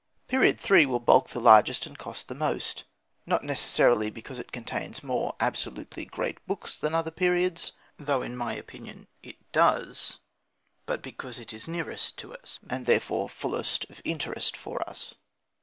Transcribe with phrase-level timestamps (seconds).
[0.27, 0.87] Period III.
[0.87, 2.85] will bulk the largest and cost the most;
[3.27, 8.35] not necessarily because it contains more absolutely great books than the other periods (though in
[8.35, 10.17] my opinion it does),
[10.87, 15.13] but because it is nearest to us, and therefore fullest of interest for us.